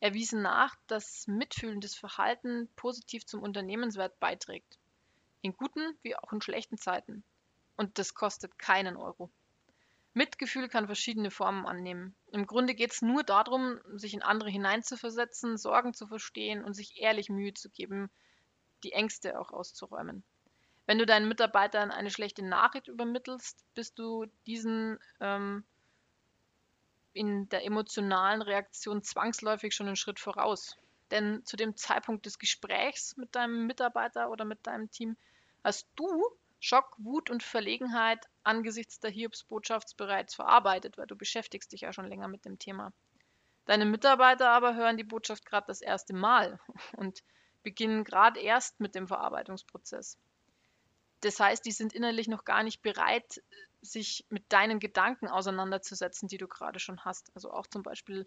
Er 0.00 0.14
wies 0.14 0.32
nach, 0.32 0.74
dass 0.86 1.26
mitfühlendes 1.28 1.94
Verhalten 1.94 2.68
positiv 2.74 3.24
zum 3.26 3.42
Unternehmenswert 3.42 4.18
beiträgt. 4.18 4.78
In 5.42 5.56
guten 5.56 5.96
wie 6.02 6.16
auch 6.16 6.32
in 6.32 6.40
schlechten 6.40 6.78
Zeiten. 6.78 7.22
Und 7.76 7.98
das 7.98 8.14
kostet 8.14 8.58
keinen 8.58 8.96
Euro. 8.96 9.30
Mitgefühl 10.14 10.68
kann 10.68 10.86
verschiedene 10.86 11.30
Formen 11.30 11.66
annehmen. 11.66 12.14
Im 12.32 12.46
Grunde 12.46 12.74
geht 12.74 12.92
es 12.92 13.02
nur 13.02 13.22
darum, 13.22 13.80
sich 13.94 14.12
in 14.12 14.22
andere 14.22 14.50
hineinzuversetzen, 14.50 15.56
Sorgen 15.56 15.94
zu 15.94 16.06
verstehen 16.06 16.62
und 16.64 16.74
sich 16.74 17.00
ehrlich 17.00 17.30
Mühe 17.30 17.54
zu 17.54 17.70
geben, 17.70 18.10
die 18.84 18.92
Ängste 18.92 19.40
auch 19.40 19.52
auszuräumen. 19.52 20.22
Wenn 20.86 20.98
du 20.98 21.06
deinen 21.06 21.28
Mitarbeitern 21.28 21.90
eine 21.90 22.10
schlechte 22.10 22.44
Nachricht 22.44 22.88
übermittelst, 22.88 23.64
bist 23.74 23.98
du 23.98 24.26
diesen 24.46 24.98
ähm, 25.20 25.64
in 27.14 27.48
der 27.48 27.64
emotionalen 27.64 28.42
Reaktion 28.42 29.02
zwangsläufig 29.02 29.74
schon 29.74 29.86
einen 29.86 29.96
Schritt 29.96 30.18
voraus. 30.18 30.76
Denn 31.10 31.44
zu 31.44 31.56
dem 31.56 31.76
Zeitpunkt 31.76 32.26
des 32.26 32.38
Gesprächs 32.38 33.16
mit 33.16 33.34
deinem 33.34 33.66
Mitarbeiter 33.66 34.30
oder 34.30 34.44
mit 34.44 34.66
deinem 34.66 34.90
Team 34.90 35.16
hast 35.62 35.86
du 35.94 36.24
Schock, 36.64 36.94
Wut 36.98 37.28
und 37.28 37.42
Verlegenheit 37.42 38.28
angesichts 38.44 39.00
der 39.00 39.10
Hiobsbotschaft 39.10 39.96
bereits 39.96 40.36
verarbeitet, 40.36 40.96
weil 40.96 41.08
du 41.08 41.16
beschäftigst 41.16 41.72
dich 41.72 41.80
ja 41.80 41.92
schon 41.92 42.06
länger 42.06 42.28
mit 42.28 42.44
dem 42.44 42.60
Thema. 42.60 42.92
Deine 43.64 43.84
Mitarbeiter 43.84 44.48
aber 44.50 44.76
hören 44.76 44.96
die 44.96 45.02
Botschaft 45.02 45.44
gerade 45.44 45.66
das 45.66 45.80
erste 45.80 46.14
Mal 46.14 46.60
und 46.96 47.24
beginnen 47.64 48.04
gerade 48.04 48.38
erst 48.38 48.78
mit 48.78 48.94
dem 48.94 49.08
Verarbeitungsprozess. 49.08 50.18
Das 51.20 51.40
heißt, 51.40 51.66
die 51.66 51.72
sind 51.72 51.94
innerlich 51.94 52.28
noch 52.28 52.44
gar 52.44 52.62
nicht 52.62 52.80
bereit, 52.80 53.42
sich 53.80 54.24
mit 54.28 54.52
deinen 54.52 54.78
Gedanken 54.78 55.26
auseinanderzusetzen, 55.26 56.28
die 56.28 56.38
du 56.38 56.46
gerade 56.46 56.78
schon 56.78 57.04
hast. 57.04 57.34
Also 57.34 57.50
auch 57.50 57.66
zum 57.66 57.82
Beispiel, 57.82 58.24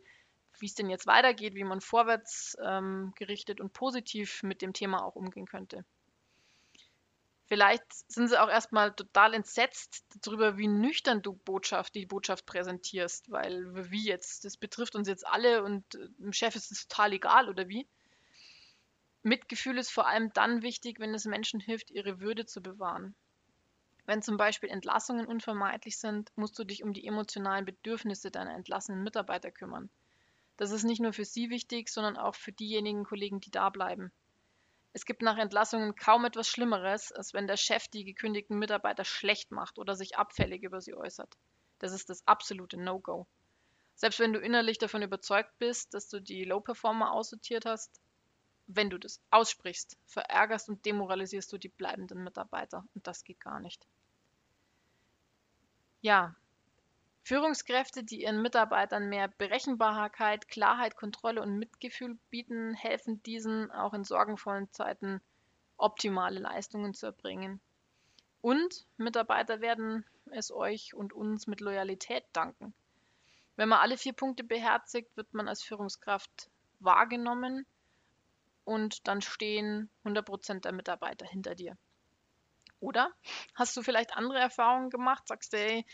wie 0.59 0.65
es 0.65 0.75
denn 0.75 0.89
jetzt 0.89 1.07
weitergeht, 1.07 1.55
wie 1.55 1.63
man 1.63 1.79
vorwärts 1.79 2.57
ähm, 2.61 3.13
gerichtet 3.15 3.61
und 3.61 3.71
positiv 3.71 4.43
mit 4.43 4.61
dem 4.61 4.73
Thema 4.73 5.05
auch 5.05 5.15
umgehen 5.15 5.45
könnte. 5.45 5.85
Vielleicht 7.47 7.83
sind 8.11 8.27
sie 8.27 8.41
auch 8.41 8.49
erstmal 8.49 8.93
total 8.95 9.35
entsetzt 9.35 10.03
darüber, 10.23 10.57
wie 10.57 10.67
nüchtern 10.67 11.21
du 11.21 11.33
Botschaft, 11.33 11.93
die 11.93 12.07
Botschaft 12.07 12.45
präsentierst, 12.47 13.29
weil 13.29 13.67
wie 13.91 14.03
jetzt, 14.03 14.45
das 14.45 14.57
betrifft 14.57 14.95
uns 14.95 15.07
jetzt 15.07 15.27
alle 15.27 15.63
und 15.63 15.95
äh, 15.95 16.09
dem 16.17 16.33
Chef 16.33 16.55
ist 16.55 16.71
es 16.71 16.87
total 16.87 17.13
egal 17.13 17.47
oder 17.47 17.67
wie. 17.67 17.87
Mitgefühl 19.21 19.77
ist 19.77 19.91
vor 19.91 20.07
allem 20.07 20.31
dann 20.33 20.63
wichtig, 20.63 20.99
wenn 20.99 21.13
es 21.13 21.25
Menschen 21.25 21.59
hilft, 21.59 21.91
ihre 21.91 22.19
Würde 22.19 22.45
zu 22.45 22.61
bewahren. 22.61 23.15
Wenn 24.05 24.21
zum 24.21 24.37
Beispiel 24.37 24.69
Entlassungen 24.69 25.25
unvermeidlich 25.25 25.97
sind, 25.97 26.31
musst 26.35 26.57
du 26.57 26.63
dich 26.63 26.83
um 26.83 26.93
die 26.93 27.07
emotionalen 27.07 27.65
Bedürfnisse 27.65 28.29
deiner 28.29 28.53
entlassenen 28.53 29.03
Mitarbeiter 29.03 29.51
kümmern. 29.51 29.89
Das 30.57 30.71
ist 30.71 30.83
nicht 30.83 31.01
nur 31.01 31.13
für 31.13 31.25
sie 31.25 31.49
wichtig, 31.49 31.89
sondern 31.89 32.17
auch 32.17 32.35
für 32.35 32.51
diejenigen 32.51 33.03
Kollegen, 33.03 33.39
die 33.39 33.51
da 33.51 33.69
bleiben. 33.69 34.11
Es 34.95 35.05
gibt 35.05 35.21
nach 35.21 35.37
Entlassungen 35.37 35.97
kaum 35.97 36.23
etwas 36.23 36.47
Schlimmeres, 36.47 37.11
als 37.11 37.33
wenn 37.33 37.47
der 37.47 37.57
Chef 37.57 37.89
die 37.89 38.05
gekündigten 38.05 38.57
Mitarbeiter 38.57 39.03
schlecht 39.03 39.51
macht 39.51 39.77
oder 39.77 39.93
sich 39.93 40.15
abfällig 40.15 40.63
über 40.63 40.79
sie 40.79 40.95
äußert. 40.95 41.35
Das 41.79 41.91
ist 41.91 42.09
das 42.09 42.25
absolute 42.25 42.77
No-Go. 42.77 43.27
Selbst 43.95 44.21
wenn 44.21 44.31
du 44.31 44.39
innerlich 44.39 44.77
davon 44.77 45.01
überzeugt 45.01 45.51
bist, 45.59 45.93
dass 45.93 46.07
du 46.07 46.21
die 46.21 46.45
Low-Performer 46.45 47.11
aussortiert 47.11 47.65
hast, 47.65 47.99
wenn 48.67 48.89
du 48.89 48.97
das 48.97 49.19
aussprichst, 49.31 49.97
verärgerst 50.05 50.69
und 50.69 50.85
demoralisierst 50.85 51.51
du 51.51 51.57
die 51.57 51.67
bleibenden 51.67 52.23
Mitarbeiter. 52.23 52.85
Und 52.95 53.05
das 53.05 53.25
geht 53.25 53.41
gar 53.41 53.59
nicht. 53.59 53.85
Ja, 55.99 56.37
Führungskräfte, 57.25 58.03
die 58.03 58.21
ihren 58.21 58.43
Mitarbeitern 58.43 59.09
mehr 59.09 59.27
Berechenbarkeit, 59.27 60.47
Klarheit, 60.47 60.95
Kontrolle 60.95 61.41
und 61.41 61.57
Mitgefühl 61.57 62.19
bieten, 62.29 62.75
helfen 62.75 63.23
diesen 63.23 63.71
auch 63.71 63.95
in 63.95 64.03
sorgenvollen 64.03 64.71
Zeiten 64.71 65.21
optimale 65.75 66.39
Leistungen 66.39 66.93
zu 66.93 67.07
erbringen. 67.07 67.59
Und 68.41 68.85
Mitarbeiter 68.97 69.59
werden 69.59 70.05
es 70.33 70.51
euch 70.51 70.93
und 70.93 71.13
uns 71.13 71.47
mit 71.47 71.61
Loyalität 71.61 72.23
danken. 72.31 72.75
Wenn 73.55 73.69
man 73.69 73.79
alle 73.79 73.97
vier 73.97 74.13
Punkte 74.13 74.43
beherzigt, 74.43 75.17
wird 75.17 75.33
man 75.33 75.47
als 75.47 75.63
Führungskraft 75.63 76.51
wahrgenommen 76.79 77.65
und 78.65 79.07
dann 79.07 79.23
stehen 79.23 79.89
100% 80.03 80.59
der 80.59 80.73
Mitarbeiter 80.73 81.25
hinter 81.25 81.55
dir. 81.55 81.75
Oder 82.79 83.11
hast 83.55 83.75
du 83.75 83.81
vielleicht 83.81 84.15
andere 84.15 84.37
Erfahrungen 84.37 84.91
gemacht? 84.91 85.27
Sagst 85.27 85.53
du, 85.53 85.57
ey, 85.57 85.87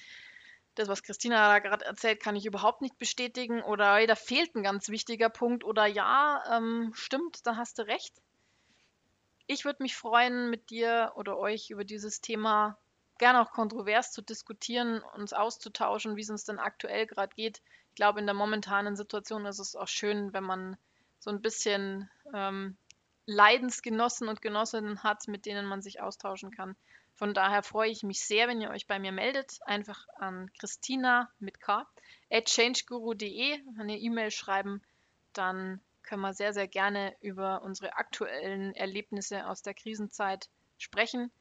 das, 0.76 0.88
was 0.88 1.04
Christina 1.04 1.48
da 1.48 1.60
gerade 1.60 1.86
erzählt, 1.86 2.22
kann 2.22 2.36
ich 2.36 2.46
überhaupt 2.46 2.82
nicht 2.82 2.98
bestätigen. 2.98 3.62
Oder 3.62 3.96
hey, 3.96 4.08
da 4.08 4.16
fehlt 4.16 4.56
ein 4.56 4.64
ganz 4.64 4.90
wichtiger 4.90 5.30
Punkt. 5.30 5.64
Oder 5.64 5.86
ja, 5.86 6.44
ähm, 6.52 6.92
stimmt, 6.94 7.46
da 7.46 7.58
hast 7.58 7.80
du 7.80 7.88
recht. 7.88 8.14
Ich 9.48 9.66
würde 9.66 9.84
mich 9.84 9.96
freuen, 9.96 10.50
mit 10.50 10.70
dir 10.70 11.12
oder 11.16 11.38
euch 11.38 11.72
über 11.72 11.84
dieses 11.84 12.22
Thema 12.22 12.78
gerne 13.18 13.42
auch 13.42 13.52
kontrovers 13.52 14.12
zu 14.12 14.22
diskutieren, 14.22 15.02
uns 15.16 15.34
auszutauschen, 15.34 16.16
wie 16.16 16.22
es 16.22 16.30
uns 16.30 16.46
denn 16.46 16.58
aktuell 16.58 17.06
gerade 17.06 17.36
geht. 17.36 17.62
Ich 17.90 17.96
glaube, 17.96 18.20
in 18.20 18.26
der 18.26 18.34
momentanen 18.34 18.96
Situation 18.96 19.46
ist 19.46 19.60
es 19.60 19.76
auch 19.76 19.88
schön, 19.88 20.34
wenn 20.34 20.44
man 20.44 20.78
so 21.20 21.30
ein 21.30 21.42
bisschen 21.42 22.10
ähm, 22.34 22.78
Leidensgenossen 23.26 24.28
und 24.28 24.42
Genossinnen 24.42 25.04
hat, 25.04 25.28
mit 25.28 25.46
denen 25.46 25.66
man 25.66 25.82
sich 25.82 26.02
austauschen 26.02 26.52
kann. 26.52 26.76
Von 27.16 27.34
daher 27.34 27.64
freue 27.64 27.90
ich 27.90 28.04
mich 28.04 28.26
sehr, 28.26 28.48
wenn 28.48 28.62
ihr 28.62 28.72
euch 28.72 28.88
bei 28.88 29.00
mir 29.00 29.12
meldet. 29.12 29.60
Einfach 29.66 30.08
an 30.16 30.52
Christina 30.58 31.32
mit 31.40 31.60
K 31.60 31.88
at 32.32 32.46
changeguru.de 32.46 33.60
eine 33.80 33.98
E-Mail 33.98 34.32
schreiben. 34.32 34.82
Dann 35.34 35.82
können 36.04 36.22
wir 36.22 36.34
sehr, 36.34 36.54
sehr 36.54 36.68
gerne 36.68 37.16
über 37.22 37.62
unsere 37.62 37.96
aktuellen 37.96 38.74
Erlebnisse 38.76 39.48
aus 39.48 39.62
der 39.62 39.74
Krisenzeit 39.74 40.50
sprechen. 40.78 41.32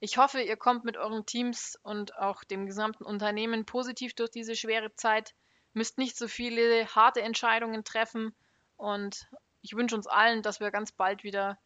Ich 0.00 0.18
hoffe, 0.18 0.40
ihr 0.40 0.56
kommt 0.56 0.84
mit 0.84 0.96
euren 0.96 1.26
Teams 1.26 1.78
und 1.82 2.16
auch 2.18 2.44
dem 2.44 2.66
gesamten 2.66 3.04
Unternehmen 3.04 3.64
positiv 3.64 4.14
durch 4.14 4.30
diese 4.30 4.54
schwere 4.54 4.94
Zeit, 4.94 5.34
müsst 5.72 5.98
nicht 5.98 6.16
so 6.16 6.28
viele 6.28 6.86
harte 6.86 7.22
Entscheidungen 7.22 7.84
treffen 7.84 8.34
und 8.76 9.26
ich 9.62 9.74
wünsche 9.74 9.96
uns 9.96 10.06
allen, 10.06 10.42
dass 10.42 10.60
wir 10.60 10.70
ganz 10.70 10.92
bald 10.92 11.24
wieder 11.24 11.58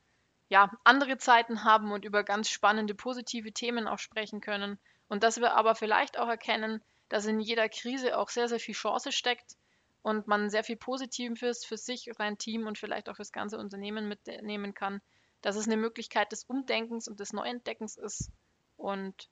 ja, 0.49 0.71
andere 0.85 1.19
Zeiten 1.19 1.65
haben 1.65 1.93
und 1.93 2.05
über 2.05 2.25
ganz 2.25 2.49
spannende 2.49 2.95
positive 2.95 3.53
Themen 3.53 3.87
auch 3.87 3.99
sprechen 3.99 4.41
können 4.41 4.79
und 5.09 5.23
dass 5.23 5.41
wir 5.41 5.55
aber 5.55 5.75
vielleicht 5.75 6.19
auch 6.19 6.29
erkennen, 6.29 6.83
dass 7.09 7.27
in 7.27 7.41
jeder 7.41 7.69
Krise 7.69 8.19
auch 8.19 8.29
sehr, 8.29 8.49
sehr 8.49 8.61
viel 8.61 8.75
Chance 8.75 9.13
steckt 9.13 9.57
und 10.03 10.27
man 10.27 10.51
sehr 10.51 10.65
viel 10.65 10.77
Positives 10.77 11.65
für 11.65 11.77
sich, 11.77 12.11
sein 12.17 12.39
Team 12.39 12.67
und 12.67 12.79
vielleicht 12.79 13.09
auch 13.09 13.17
das 13.17 13.33
ganze 13.33 13.59
Unternehmen 13.59 14.09
mitnehmen 14.09 14.75
kann 14.75 15.01
dass 15.43 15.57
es 15.57 15.67
eine 15.67 15.77
Möglichkeit 15.77 16.33
des 16.33 16.45
Umdenkens 16.45 17.09
und 17.09 17.21
des 17.21 17.33
Neuentdeckens 17.33 17.97
ist. 17.97 18.31
Und 18.77 19.29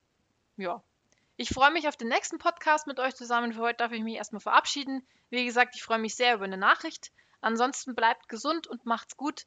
ja, 0.56 0.82
ich 1.36 1.50
freue 1.50 1.72
mich 1.72 1.88
auf 1.88 1.96
den 1.96 2.08
nächsten 2.08 2.38
Podcast 2.38 2.86
mit 2.86 3.00
euch 3.00 3.14
zusammen. 3.14 3.52
Für 3.52 3.60
heute 3.60 3.78
darf 3.78 3.92
ich 3.92 4.02
mich 4.02 4.16
erstmal 4.16 4.40
verabschieden. 4.40 5.06
Wie 5.30 5.44
gesagt, 5.44 5.74
ich 5.74 5.82
freue 5.82 5.98
mich 5.98 6.14
sehr 6.14 6.34
über 6.34 6.44
eine 6.44 6.56
Nachricht. 6.56 7.12
Ansonsten 7.40 7.94
bleibt 7.94 8.28
gesund 8.28 8.66
und 8.66 8.86
macht's 8.86 9.16
gut. 9.16 9.46